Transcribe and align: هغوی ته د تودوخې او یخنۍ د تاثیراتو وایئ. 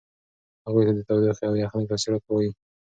هغوی 0.65 0.83
ته 0.87 0.93
د 0.95 0.99
تودوخې 1.07 1.43
او 1.47 1.55
یخنۍ 1.63 1.85
د 1.85 1.89
تاثیراتو 1.91 2.29
وایئ. 2.33 2.49